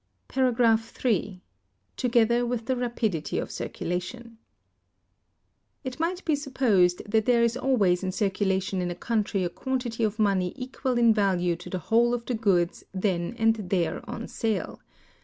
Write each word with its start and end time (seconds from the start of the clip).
§3. 0.83 1.41
—Together 1.95 2.43
with 2.43 2.65
the 2.65 2.75
Rapidity 2.75 3.37
of 3.37 3.51
Circulation. 3.51 4.39
It 5.83 5.99
might 5.99 6.25
be 6.25 6.35
supposed 6.35 7.03
that 7.07 7.27
there 7.27 7.43
is 7.43 7.55
always 7.55 8.01
in 8.01 8.11
circulation 8.11 8.81
in 8.81 8.89
a 8.89 8.95
country 8.95 9.43
a 9.43 9.49
quantity 9.49 10.03
of 10.03 10.17
money 10.17 10.53
equal 10.55 10.97
in 10.97 11.13
value 11.13 11.55
to 11.57 11.69
the 11.69 11.77
whole 11.77 12.15
of 12.15 12.25
the 12.25 12.33
goods 12.33 12.83
then 12.91 13.35
and 13.37 13.53
there 13.69 14.01
on 14.09 14.27
sale. 14.27 14.79